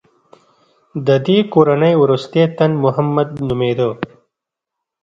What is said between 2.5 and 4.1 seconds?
تن محمد نومېده.